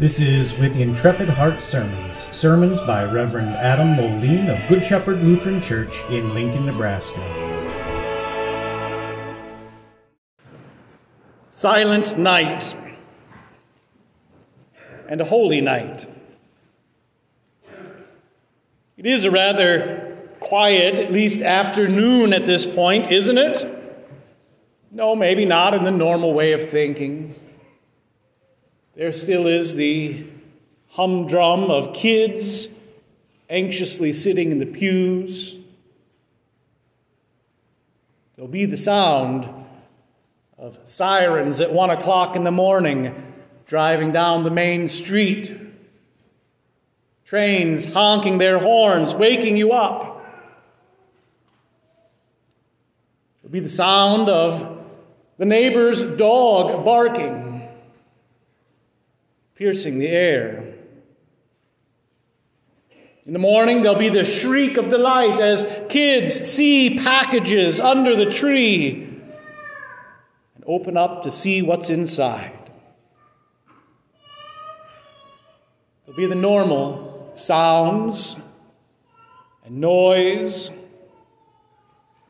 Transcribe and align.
This 0.00 0.18
is 0.18 0.56
With 0.56 0.80
Intrepid 0.80 1.28
Heart 1.28 1.60
Sermons, 1.60 2.26
sermons 2.30 2.80
by 2.80 3.04
Reverend 3.04 3.50
Adam 3.50 3.96
Moline 3.96 4.48
of 4.48 4.66
Good 4.66 4.82
Shepherd 4.82 5.22
Lutheran 5.22 5.60
Church 5.60 6.02
in 6.08 6.32
Lincoln, 6.32 6.64
Nebraska. 6.64 7.20
Silent 11.50 12.16
night 12.16 12.74
and 15.06 15.20
a 15.20 15.26
holy 15.26 15.60
night. 15.60 16.08
It 18.96 19.04
is 19.04 19.26
a 19.26 19.30
rather 19.30 20.16
quiet, 20.40 20.98
at 20.98 21.12
least 21.12 21.42
afternoon 21.42 22.32
at 22.32 22.46
this 22.46 22.64
point, 22.64 23.12
isn't 23.12 23.36
it? 23.36 23.66
No, 24.90 25.14
maybe 25.14 25.44
not 25.44 25.74
in 25.74 25.84
the 25.84 25.90
normal 25.90 26.32
way 26.32 26.54
of 26.54 26.70
thinking. 26.70 27.34
There 29.00 29.12
still 29.12 29.46
is 29.46 29.76
the 29.76 30.26
humdrum 30.90 31.70
of 31.70 31.94
kids 31.94 32.68
anxiously 33.48 34.12
sitting 34.12 34.52
in 34.52 34.58
the 34.58 34.66
pews. 34.66 35.56
There'll 38.36 38.50
be 38.50 38.66
the 38.66 38.76
sound 38.76 39.48
of 40.58 40.78
sirens 40.84 41.62
at 41.62 41.72
one 41.72 41.88
o'clock 41.88 42.36
in 42.36 42.44
the 42.44 42.50
morning 42.50 43.32
driving 43.66 44.12
down 44.12 44.44
the 44.44 44.50
main 44.50 44.86
street, 44.86 45.58
trains 47.24 47.86
honking 47.94 48.36
their 48.36 48.58
horns, 48.58 49.14
waking 49.14 49.56
you 49.56 49.72
up. 49.72 50.26
There'll 53.40 53.52
be 53.52 53.60
the 53.60 53.68
sound 53.70 54.28
of 54.28 54.84
the 55.38 55.46
neighbor's 55.46 56.02
dog 56.18 56.84
barking 56.84 57.49
piercing 59.60 59.98
the 59.98 60.08
air. 60.08 60.72
In 63.26 63.34
the 63.34 63.38
morning, 63.38 63.82
there'll 63.82 63.98
be 63.98 64.08
the 64.08 64.24
shriek 64.24 64.78
of 64.78 64.88
delight 64.88 65.38
as 65.38 65.66
kids 65.90 66.32
see 66.32 66.98
packages 66.98 67.78
under 67.78 68.16
the 68.16 68.24
tree 68.24 69.20
and 70.54 70.64
open 70.66 70.96
up 70.96 71.24
to 71.24 71.30
see 71.30 71.60
what's 71.60 71.90
inside. 71.90 72.70
There'll 76.06 76.16
be 76.16 76.24
the 76.24 76.34
normal 76.34 77.30
sounds 77.34 78.40
and 79.66 79.76
noise, 79.78 80.70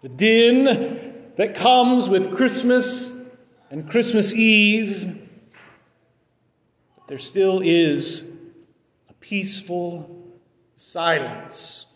the 0.02 0.08
din 0.08 1.32
that 1.36 1.54
comes 1.54 2.08
with 2.08 2.34
Christmas 2.34 3.16
and 3.70 3.88
Christmas 3.88 4.34
Eve 4.34 5.28
there 7.10 7.18
still 7.18 7.60
is 7.60 8.24
a 9.08 9.12
peaceful 9.14 10.30
silence. 10.76 11.86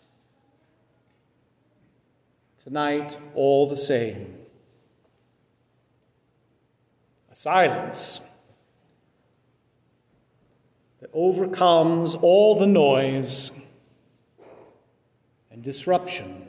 Tonight, 2.61 3.17
all 3.33 3.69
the 3.69 3.77
same. 3.77 4.35
A 7.31 7.35
silence 7.35 8.23
that 10.99 11.09
overcomes 11.13 12.15
all 12.15 12.59
the 12.59 12.67
noise 12.67 13.53
and 15.49 15.63
disruption 15.63 16.45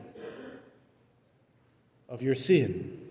of 2.09 2.21
your 2.21 2.35
sin. 2.35 3.06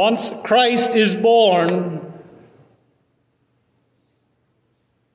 Once 0.00 0.32
Christ 0.44 0.94
is 0.94 1.14
born, 1.14 2.00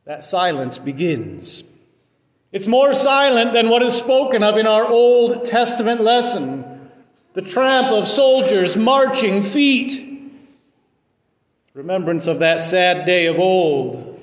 that 0.03 0.23
silence 0.23 0.77
begins. 0.77 1.63
It's 2.51 2.67
more 2.67 2.93
silent 2.93 3.51
than 3.53 3.69
what 3.69 3.81
is 3.81 3.95
spoken 3.95 4.43
of 4.43 4.57
in 4.59 4.67
our 4.67 4.85
Old 4.85 5.43
Testament 5.43 6.01
lesson 6.01 6.91
the 7.33 7.41
tramp 7.41 7.87
of 7.87 8.07
soldiers' 8.07 8.77
marching 8.77 9.41
feet. 9.41 10.37
Remembrance 11.73 12.27
of 12.27 12.37
that 12.37 12.61
sad 12.61 13.07
day 13.07 13.25
of 13.25 13.39
old 13.39 14.21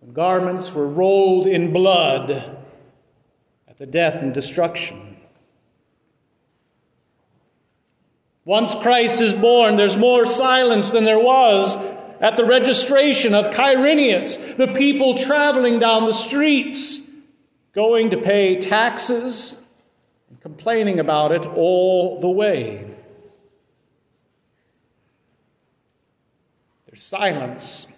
when 0.00 0.12
garments 0.12 0.72
were 0.72 0.88
rolled 0.88 1.46
in 1.46 1.72
blood 1.72 2.58
at 3.68 3.78
the 3.78 3.86
death 3.86 4.20
and 4.20 4.34
destruction 4.34 5.15
Once 8.46 8.76
Christ 8.76 9.20
is 9.20 9.34
born, 9.34 9.76
there's 9.76 9.96
more 9.96 10.24
silence 10.24 10.92
than 10.92 11.02
there 11.02 11.18
was 11.18 11.74
at 12.20 12.36
the 12.36 12.46
registration 12.46 13.34
of 13.34 13.48
Quirinius, 13.48 14.56
the 14.56 14.68
people 14.68 15.18
traveling 15.18 15.80
down 15.80 16.04
the 16.04 16.12
streets, 16.12 17.10
going 17.74 18.10
to 18.10 18.16
pay 18.16 18.56
taxes 18.60 19.60
and 20.30 20.40
complaining 20.40 21.00
about 21.00 21.32
it 21.32 21.44
all 21.44 22.20
the 22.20 22.28
way. 22.28 22.88
There's 26.86 27.02
silence 27.02 27.88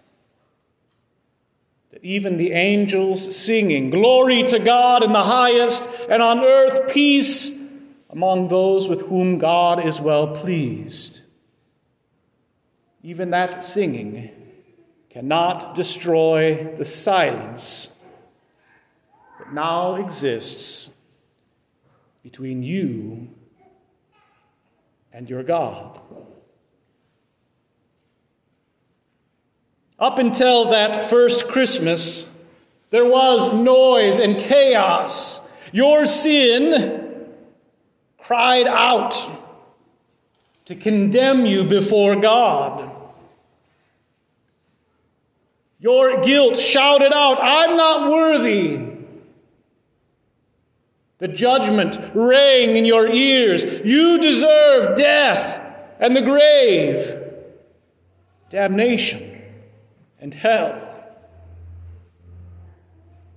that 1.91 2.03
even 2.03 2.39
the 2.39 2.53
angels 2.53 3.37
singing, 3.37 3.91
Glory 3.91 4.45
to 4.45 4.59
God 4.59 5.03
in 5.03 5.13
the 5.13 5.25
highest, 5.25 5.91
and 6.09 6.23
on 6.23 6.43
earth 6.43 6.91
peace 6.91 7.58
among 8.11 8.49
those 8.49 8.89
with 8.89 9.03
whom 9.03 9.39
God 9.39 9.85
is 9.85 10.01
well 10.01 10.29
pleased. 10.29 11.23
Even 13.03 13.31
that 13.31 13.63
singing 13.63 14.31
cannot 15.11 15.75
destroy 15.75 16.75
the 16.77 16.85
silence 16.85 17.93
that 19.39 19.53
now 19.53 19.97
exists 19.97 20.95
between 22.23 22.63
you 22.63 23.29
and 25.13 25.29
your 25.29 25.43
God. 25.43 26.01
Up 29.99 30.19
until 30.19 30.71
that 30.71 31.03
first 31.03 31.49
Christmas, 31.49 32.31
there 32.91 33.05
was 33.05 33.53
noise 33.53 34.19
and 34.19 34.37
chaos. 34.37 35.41
Your 35.73 36.07
sin 36.07 37.08
cried 38.29 38.67
out 38.67 39.17
to 40.67 40.75
condemn 40.75 41.47
you 41.47 41.65
before 41.65 42.15
God. 42.15 42.91
Your 45.81 46.21
guilt 46.21 46.59
shouted 46.59 47.15
out, 47.15 47.39
I'm 47.41 47.75
not 47.75 48.11
worthy. 48.11 48.87
The 51.17 51.29
judgment 51.29 51.99
rang 52.15 52.77
in 52.77 52.85
your 52.85 53.09
ears. 53.09 53.65
You 53.83 54.21
deserve 54.21 54.95
death 54.95 55.63
and 55.99 56.15
the 56.15 56.21
grave, 56.21 57.17
damnation 58.51 59.41
and 60.21 60.35
hell. 60.35 60.79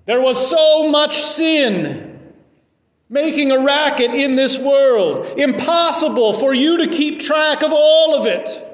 There 0.06 0.19
was 0.19 0.50
so 0.50 0.90
much 0.90 1.22
sin 1.22 2.10
making 3.11 3.51
a 3.51 3.63
racket 3.63 4.13
in 4.13 4.35
this 4.35 4.57
world. 4.57 5.38
Impossible 5.38 6.33
for 6.33 6.53
you 6.53 6.77
to 6.77 6.88
keep 6.88 7.19
track 7.19 7.61
of 7.61 7.72
all 7.73 8.16
of 8.16 8.25
it. 8.25 8.67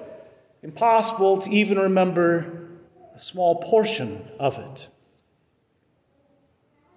Impossible 0.61 1.39
to 1.39 1.49
even 1.49 1.79
remember 1.79 2.69
a 3.15 3.19
small 3.19 3.55
portion 3.55 4.25
of 4.39 4.59
it. 4.59 4.87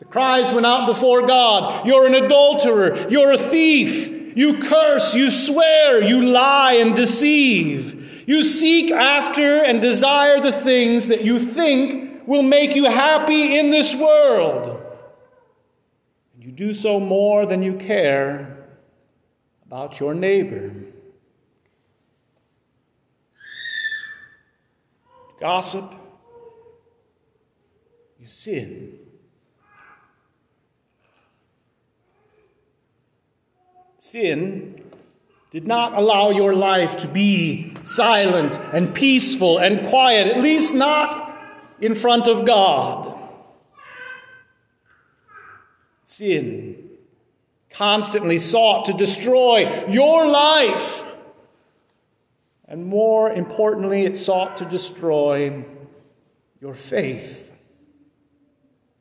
The 0.00 0.05
cries 0.05 0.53
went 0.53 0.67
out 0.67 0.87
before 0.87 1.26
God 1.26 1.87
You're 1.87 2.06
an 2.06 2.15
adulterer, 2.15 3.09
you're 3.09 3.32
a 3.32 3.38
thief, 3.38 4.37
you 4.37 4.59
curse, 4.59 5.15
you 5.15 5.31
swear, 5.31 6.03
you 6.03 6.26
lie 6.26 6.75
and 6.75 6.94
deceive. 6.94 8.29
You 8.29 8.43
seek 8.43 8.91
after 8.93 9.65
and 9.65 9.81
desire 9.81 10.41
the 10.41 10.53
things 10.53 11.09
that 11.09 11.25
you 11.25 11.38
think 11.38 12.26
will 12.26 12.43
make 12.43 12.76
you 12.76 12.85
happy 12.85 13.59
in 13.59 13.70
this 13.70 13.94
world. 13.94 14.90
You 16.50 16.56
do 16.56 16.75
so 16.75 16.99
more 16.99 17.47
than 17.47 17.62
you 17.62 17.75
care 17.75 18.67
about 19.64 20.00
your 20.00 20.14
neighbor. 20.14 20.73
Gossip, 25.38 25.94
you 28.19 28.26
sin. 28.26 28.99
Sin 34.00 34.82
did 35.53 35.69
not 35.69 35.94
allow 35.94 36.31
your 36.31 36.53
life 36.53 36.96
to 36.96 37.06
be 37.06 37.76
silent 37.85 38.58
and 38.73 38.93
peaceful 38.93 39.58
and 39.58 39.87
quiet, 39.87 40.26
at 40.26 40.43
least 40.43 40.75
not 40.75 41.32
in 41.81 41.94
front 41.94 42.26
of 42.26 42.44
God 42.44 43.19
sin 46.11 46.77
constantly 47.71 48.39
sought 48.39 48.87
to 48.87 48.93
destroy 48.93 49.87
your 49.89 50.27
life 50.27 51.07
And 52.71 52.87
more 52.87 53.29
importantly, 53.33 54.05
it 54.05 54.17
sought 54.17 54.59
to 54.59 54.65
destroy 54.65 55.65
your 56.61 56.75
faith. 56.75 57.51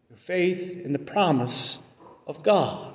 Your 0.10 0.18
faith 0.18 0.84
in 0.84 0.92
the 0.92 0.98
promise 1.00 1.78
of 2.26 2.42
God. 2.42 2.89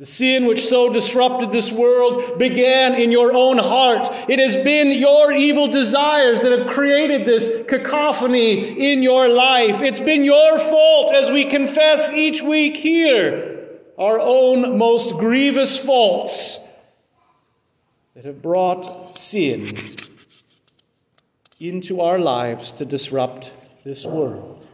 The 0.00 0.06
sin 0.06 0.46
which 0.46 0.64
so 0.64 0.90
disrupted 0.90 1.52
this 1.52 1.70
world 1.70 2.38
began 2.38 2.94
in 2.94 3.12
your 3.12 3.34
own 3.34 3.58
heart. 3.58 4.08
It 4.30 4.38
has 4.38 4.56
been 4.56 4.92
your 4.92 5.30
evil 5.30 5.66
desires 5.66 6.40
that 6.40 6.58
have 6.58 6.68
created 6.68 7.26
this 7.26 7.66
cacophony 7.68 8.92
in 8.92 9.02
your 9.02 9.28
life. 9.28 9.82
It's 9.82 10.00
been 10.00 10.24
your 10.24 10.58
fault 10.58 11.12
as 11.12 11.30
we 11.30 11.44
confess 11.44 12.10
each 12.12 12.40
week 12.40 12.78
here 12.78 13.68
our 13.98 14.18
own 14.18 14.78
most 14.78 15.18
grievous 15.18 15.76
faults 15.76 16.60
that 18.14 18.24
have 18.24 18.40
brought 18.40 19.18
sin 19.18 19.76
into 21.58 22.00
our 22.00 22.18
lives 22.18 22.70
to 22.70 22.86
disrupt 22.86 23.52
this 23.84 24.06
world. 24.06 24.66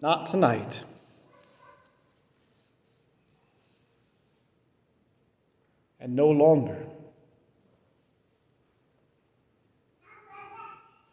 But 0.00 0.06
not 0.06 0.26
tonight. 0.26 0.82
And 5.98 6.16
no 6.16 6.28
longer. 6.30 6.86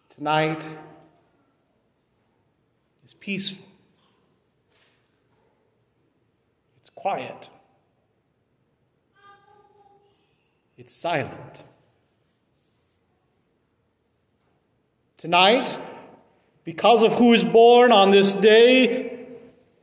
Tonight 0.10 0.68
is 3.06 3.13
peaceful. 3.13 3.66
It's 6.80 6.89
quiet. 6.89 7.50
It's 10.78 10.95
silent. 10.95 11.63
Tonight, 15.18 15.78
because 16.68 17.02
of 17.02 17.14
who 17.14 17.31
is 17.31 17.46
born 17.46 17.94
on 17.94 18.12
this 18.12 18.34
day, 18.34 19.25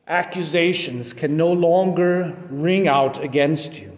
accusations 0.07 1.15
can 1.15 1.35
no 1.35 1.51
longer 1.51 2.37
ring 2.51 2.87
out 2.87 3.25
against 3.25 3.81
you. 3.81 3.91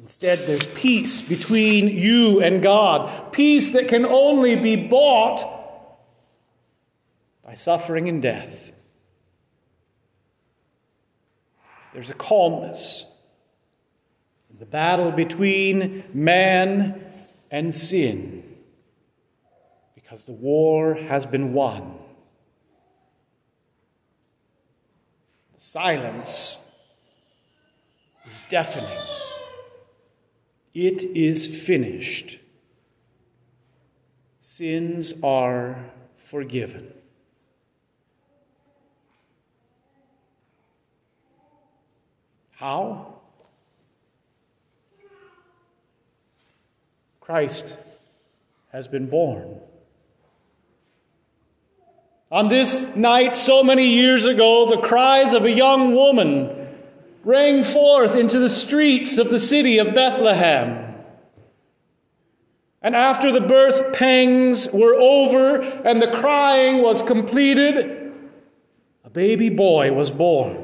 Instead, 0.00 0.40
there's 0.40 0.66
peace 0.74 1.22
between 1.22 1.86
you 1.86 2.42
and 2.42 2.60
God, 2.60 3.32
peace 3.32 3.70
that 3.74 3.86
can 3.86 4.04
only 4.04 4.56
be 4.56 4.74
bought 4.74 6.00
by 7.44 7.54
suffering 7.54 8.08
and 8.08 8.20
death. 8.20 8.72
There's 11.92 12.10
a 12.10 12.14
calmness 12.14 13.06
in 14.50 14.58
the 14.58 14.66
battle 14.66 15.12
between 15.12 16.02
man 16.12 17.04
and 17.52 17.72
sin 17.72 18.53
because 20.14 20.26
the 20.26 20.32
war 20.32 20.94
has 20.94 21.26
been 21.26 21.52
won. 21.52 21.98
The 25.54 25.60
silence 25.60 26.60
is 28.24 28.44
deafening. 28.48 28.96
It 30.72 31.02
is 31.02 31.66
finished. 31.66 32.38
Sins 34.38 35.14
are 35.24 35.84
forgiven. 36.16 36.92
How? 42.52 43.14
Christ 47.20 47.78
has 48.70 48.86
been 48.86 49.08
born. 49.10 49.58
On 52.34 52.48
this 52.48 52.96
night, 52.96 53.36
so 53.36 53.62
many 53.62 53.90
years 53.90 54.26
ago, 54.26 54.68
the 54.68 54.84
cries 54.84 55.34
of 55.34 55.44
a 55.44 55.52
young 55.52 55.94
woman 55.94 56.68
rang 57.22 57.62
forth 57.62 58.16
into 58.16 58.40
the 58.40 58.48
streets 58.48 59.18
of 59.18 59.30
the 59.30 59.38
city 59.38 59.78
of 59.78 59.94
Bethlehem. 59.94 60.96
And 62.82 62.96
after 62.96 63.30
the 63.30 63.40
birth 63.40 63.92
pangs 63.92 64.68
were 64.72 64.96
over 64.96 65.62
and 65.62 66.02
the 66.02 66.10
crying 66.10 66.82
was 66.82 67.04
completed, 67.04 68.12
a 69.04 69.10
baby 69.10 69.48
boy 69.48 69.92
was 69.92 70.10
born, 70.10 70.58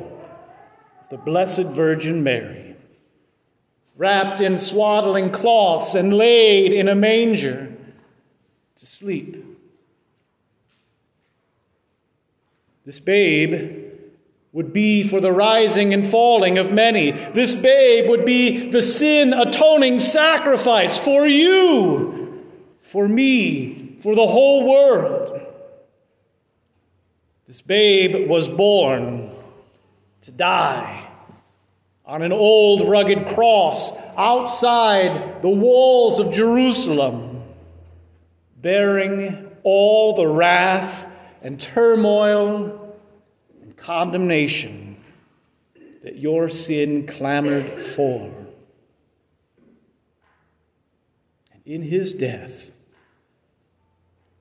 the 1.08 1.18
Blessed 1.18 1.66
Virgin 1.66 2.24
Mary, 2.24 2.74
wrapped 3.96 4.40
in 4.40 4.58
swaddling 4.58 5.30
cloths 5.30 5.94
and 5.94 6.12
laid 6.12 6.72
in 6.72 6.88
a 6.88 6.96
manger 6.96 7.72
to 8.74 8.86
sleep. 8.86 9.49
This 12.90 12.98
babe 12.98 13.84
would 14.52 14.72
be 14.72 15.04
for 15.04 15.20
the 15.20 15.30
rising 15.30 15.94
and 15.94 16.04
falling 16.04 16.58
of 16.58 16.72
many. 16.72 17.12
This 17.12 17.54
babe 17.54 18.08
would 18.08 18.24
be 18.24 18.68
the 18.68 18.82
sin 18.82 19.32
atoning 19.32 20.00
sacrifice 20.00 20.98
for 20.98 21.24
you, 21.24 22.42
for 22.82 23.06
me, 23.06 23.94
for 24.00 24.16
the 24.16 24.26
whole 24.26 24.68
world. 24.68 25.40
This 27.46 27.60
babe 27.60 28.28
was 28.28 28.48
born 28.48 29.36
to 30.22 30.32
die 30.32 31.08
on 32.04 32.22
an 32.22 32.32
old 32.32 32.88
rugged 32.88 33.28
cross 33.28 33.96
outside 34.16 35.42
the 35.42 35.48
walls 35.48 36.18
of 36.18 36.32
Jerusalem, 36.32 37.44
bearing 38.60 39.48
all 39.62 40.16
the 40.16 40.26
wrath 40.26 41.06
and 41.42 41.60
turmoil 41.60 42.79
condemnation 43.80 44.96
that 46.02 46.16
your 46.16 46.48
sin 46.48 47.06
clamored 47.06 47.80
for. 47.82 48.30
And 51.52 51.62
in 51.64 51.82
his 51.82 52.12
death, 52.12 52.72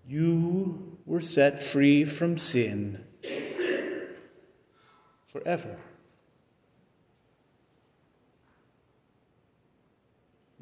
you 0.08 0.98
were 1.05 1.22
set 1.22 1.62
free 1.62 2.05
from 2.05 2.38
sin 2.38 3.03
forever. 5.25 5.77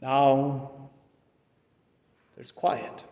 Now 0.02 0.90
there's 2.36 2.52
quiet. 2.52 3.04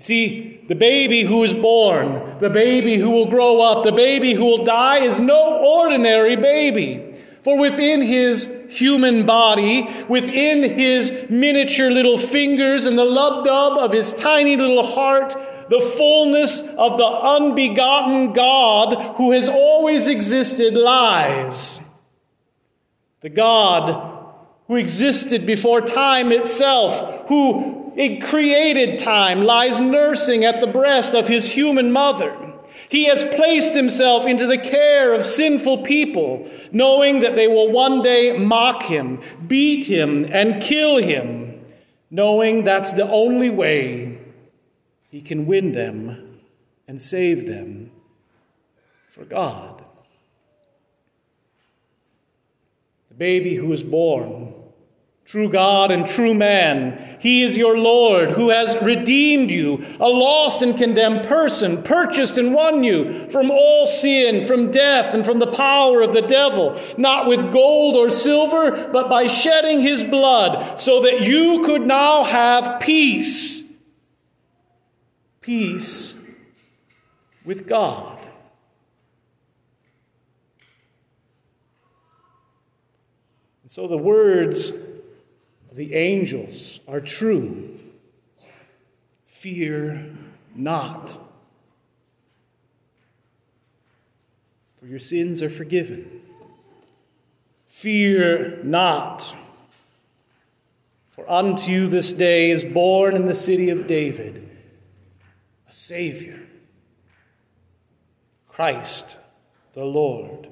You 0.00 0.04
see, 0.04 0.64
the 0.66 0.74
baby 0.74 1.24
who 1.24 1.44
is 1.44 1.52
born, 1.52 2.38
the 2.40 2.48
baby 2.48 2.96
who 2.96 3.10
will 3.10 3.28
grow 3.28 3.60
up, 3.60 3.84
the 3.84 3.92
baby 3.92 4.32
who 4.32 4.46
will 4.46 4.64
die 4.64 5.00
is 5.00 5.20
no 5.20 5.58
ordinary 5.62 6.36
baby. 6.36 7.22
For 7.42 7.60
within 7.60 8.00
his 8.00 8.48
human 8.70 9.26
body, 9.26 9.86
within 10.08 10.78
his 10.78 11.26
miniature 11.28 11.90
little 11.90 12.16
fingers 12.16 12.86
and 12.86 12.96
the 12.96 13.04
lub 13.04 13.44
dub 13.44 13.76
of 13.76 13.92
his 13.92 14.14
tiny 14.14 14.56
little 14.56 14.82
heart, 14.82 15.36
the 15.68 15.82
fullness 15.82 16.62
of 16.62 16.96
the 16.96 17.04
unbegotten 17.04 18.32
God 18.32 19.16
who 19.16 19.32
has 19.32 19.50
always 19.50 20.06
existed 20.06 20.72
lies. 20.72 21.78
The 23.20 23.28
God 23.28 24.16
who 24.66 24.76
existed 24.76 25.44
before 25.44 25.82
time 25.82 26.32
itself, 26.32 27.28
who 27.28 27.79
in 28.00 28.18
created 28.18 28.98
time, 28.98 29.42
lies 29.44 29.78
nursing 29.78 30.42
at 30.42 30.58
the 30.58 30.66
breast 30.66 31.12
of 31.12 31.28
his 31.28 31.50
human 31.50 31.92
mother. 31.92 32.34
He 32.88 33.04
has 33.04 33.22
placed 33.34 33.74
himself 33.74 34.26
into 34.26 34.46
the 34.46 34.56
care 34.56 35.12
of 35.12 35.26
sinful 35.26 35.82
people, 35.82 36.50
knowing 36.72 37.20
that 37.20 37.36
they 37.36 37.46
will 37.46 37.70
one 37.70 38.00
day 38.00 38.38
mock 38.38 38.84
him, 38.84 39.20
beat 39.46 39.84
him, 39.84 40.24
and 40.24 40.62
kill 40.62 40.96
him, 40.96 41.60
knowing 42.10 42.64
that's 42.64 42.92
the 42.92 43.08
only 43.08 43.50
way 43.50 44.18
he 45.10 45.20
can 45.20 45.44
win 45.44 45.72
them 45.72 46.40
and 46.88 47.02
save 47.02 47.46
them 47.46 47.90
for 49.10 49.26
God. 49.26 49.84
The 53.10 53.14
baby 53.14 53.56
who 53.56 53.66
was 53.66 53.82
born 53.82 54.49
True 55.30 55.48
God 55.48 55.92
and 55.92 56.08
true 56.08 56.34
man, 56.34 57.16
He 57.20 57.42
is 57.42 57.56
your 57.56 57.78
Lord 57.78 58.30
who 58.30 58.48
has 58.48 58.76
redeemed 58.82 59.48
you, 59.48 59.86
a 60.00 60.08
lost 60.08 60.60
and 60.60 60.76
condemned 60.76 61.28
person, 61.28 61.84
purchased 61.84 62.36
and 62.36 62.52
won 62.52 62.82
you 62.82 63.28
from 63.30 63.48
all 63.48 63.86
sin, 63.86 64.44
from 64.44 64.72
death, 64.72 65.14
and 65.14 65.24
from 65.24 65.38
the 65.38 65.52
power 65.52 66.02
of 66.02 66.14
the 66.14 66.22
devil, 66.22 66.76
not 66.98 67.28
with 67.28 67.52
gold 67.52 67.94
or 67.94 68.10
silver, 68.10 68.90
but 68.92 69.08
by 69.08 69.28
shedding 69.28 69.78
His 69.78 70.02
blood, 70.02 70.80
so 70.80 71.02
that 71.02 71.20
you 71.20 71.62
could 71.64 71.86
now 71.86 72.24
have 72.24 72.80
peace. 72.80 73.68
Peace 75.40 76.18
with 77.44 77.68
God. 77.68 78.18
So 83.68 83.86
the 83.86 83.96
words 83.96 84.72
the 85.80 85.94
angels 85.94 86.80
are 86.86 87.00
true. 87.00 87.80
Fear 89.24 90.14
not, 90.54 91.16
for 94.76 94.84
your 94.84 94.98
sins 94.98 95.40
are 95.40 95.48
forgiven. 95.48 96.20
Fear 97.66 98.60
not, 98.62 99.34
for 101.08 101.24
unto 101.30 101.70
you 101.70 101.88
this 101.88 102.12
day 102.12 102.50
is 102.50 102.62
born 102.62 103.16
in 103.16 103.24
the 103.24 103.34
city 103.34 103.70
of 103.70 103.86
David 103.86 104.50
a 105.66 105.72
Savior, 105.72 106.42
Christ 108.50 109.16
the 109.72 109.86
Lord. 109.86 110.50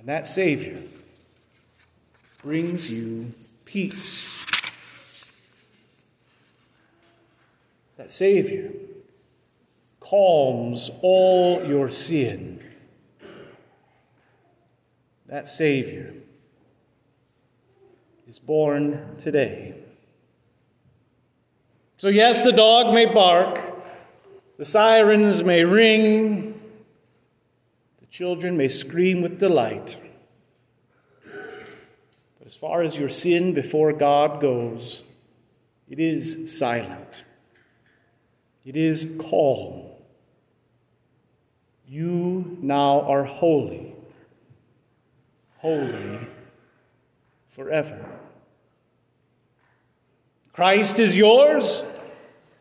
And 0.00 0.08
that 0.08 0.26
Savior 0.26 0.78
brings 2.42 2.90
you 2.90 3.34
peace. 3.66 4.46
That 7.98 8.10
Savior 8.10 8.72
calms 10.00 10.90
all 11.02 11.66
your 11.66 11.90
sin. 11.90 12.62
That 15.26 15.46
Savior 15.46 16.14
is 18.26 18.38
born 18.38 19.16
today. 19.18 19.74
So, 21.98 22.08
yes, 22.08 22.40
the 22.40 22.52
dog 22.52 22.94
may 22.94 23.04
bark, 23.04 23.60
the 24.56 24.64
sirens 24.64 25.44
may 25.44 25.62
ring, 25.62 26.49
Children 28.10 28.56
may 28.56 28.66
scream 28.66 29.22
with 29.22 29.38
delight. 29.38 29.96
But 31.24 32.46
as 32.46 32.56
far 32.56 32.82
as 32.82 32.98
your 32.98 33.08
sin 33.08 33.54
before 33.54 33.92
God 33.92 34.40
goes, 34.40 35.04
it 35.88 36.00
is 36.00 36.58
silent. 36.58 37.24
It 38.64 38.76
is 38.76 39.16
calm. 39.18 39.82
You 41.86 42.58
now 42.60 43.02
are 43.02 43.24
holy, 43.24 43.94
holy 45.58 46.26
forever. 47.48 48.04
Christ 50.52 50.98
is 50.98 51.16
yours, 51.16 51.84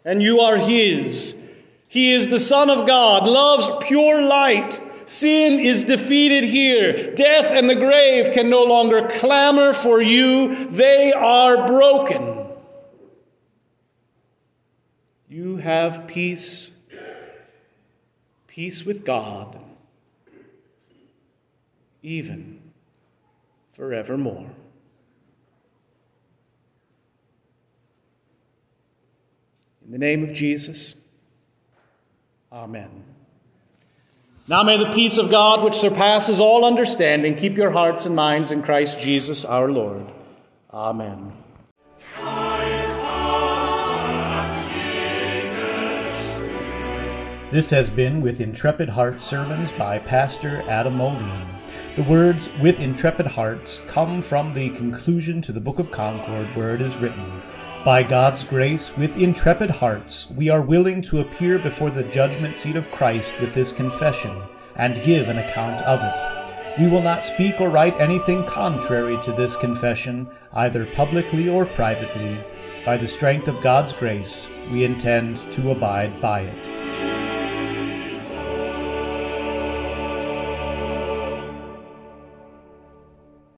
and 0.05 0.21
you 0.21 0.39
are 0.41 0.57
His. 0.57 1.39
He 1.87 2.13
is 2.13 2.29
the 2.29 2.39
Son 2.39 2.69
of 2.69 2.85
God, 2.85 3.27
loves 3.27 3.67
pure 3.83 4.21
light 4.21 4.79
Sin 5.09 5.59
is 5.59 5.85
defeated 5.85 6.43
here. 6.43 7.15
Death 7.15 7.47
and 7.47 7.67
the 7.67 7.73
grave 7.73 8.31
can 8.31 8.47
no 8.47 8.63
longer 8.63 9.07
clamor 9.07 9.73
for 9.73 9.99
you, 9.99 10.65
they 10.67 11.11
are 11.11 11.65
broken. 11.65 12.45
You 15.27 15.57
have 15.57 16.05
peace, 16.05 16.69
peace 18.45 18.85
with 18.85 19.03
God, 19.03 19.59
even 22.03 22.61
forevermore. 23.71 24.51
In 29.83 29.91
the 29.91 29.97
name 29.97 30.23
of 30.23 30.33
Jesus, 30.33 30.97
Amen. 32.51 33.18
Now 34.49 34.63
may 34.63 34.77
the 34.77 34.91
peace 34.93 35.19
of 35.19 35.29
God, 35.29 35.63
which 35.63 35.75
surpasses 35.75 36.39
all 36.39 36.65
understanding, 36.65 37.35
keep 37.35 37.55
your 37.55 37.69
hearts 37.69 38.07
and 38.07 38.15
minds 38.15 38.49
in 38.49 38.63
Christ 38.63 38.99
Jesus 38.99 39.45
our 39.45 39.69
Lord. 39.69 40.11
Amen. 40.73 41.33
This 47.51 47.69
has 47.69 47.91
been 47.91 48.21
With 48.21 48.41
Intrepid 48.41 48.89
Hearts 48.89 49.23
sermons 49.23 49.71
by 49.71 49.99
Pastor 49.99 50.63
Adam 50.67 50.97
Moline. 50.97 51.45
The 51.95 52.01
words 52.01 52.49
with 52.59 52.79
intrepid 52.79 53.27
hearts 53.27 53.83
come 53.85 54.19
from 54.19 54.55
the 54.55 54.71
conclusion 54.71 55.43
to 55.43 55.51
the 55.51 55.59
Book 55.59 55.77
of 55.77 55.91
Concord, 55.91 56.47
where 56.55 56.73
it 56.73 56.81
is 56.81 56.97
written, 56.97 57.43
by 57.85 58.03
God's 58.03 58.43
grace, 58.43 58.95
with 58.97 59.17
intrepid 59.17 59.69
hearts, 59.69 60.29
we 60.31 60.49
are 60.49 60.61
willing 60.61 61.01
to 61.03 61.21
appear 61.21 61.57
before 61.57 61.89
the 61.89 62.03
judgment 62.03 62.55
seat 62.55 62.75
of 62.75 62.91
Christ 62.91 63.39
with 63.39 63.53
this 63.53 63.71
confession 63.71 64.41
and 64.75 65.01
give 65.03 65.29
an 65.29 65.37
account 65.37 65.81
of 65.83 66.01
it. 66.03 66.79
We 66.79 66.87
will 66.87 67.01
not 67.01 67.23
speak 67.23 67.61
or 67.61 67.69
write 67.69 67.99
anything 67.99 68.45
contrary 68.45 69.17
to 69.23 69.31
this 69.31 69.55
confession, 69.55 70.29
either 70.53 70.85
publicly 70.85 71.47
or 71.47 71.65
privately. 71.65 72.37
By 72.85 72.97
the 72.97 73.07
strength 73.07 73.47
of 73.47 73.61
God's 73.61 73.93
grace, 73.93 74.49
we 74.71 74.83
intend 74.83 75.37
to 75.53 75.71
abide 75.71 76.21
by 76.21 76.41
it. 76.41 76.78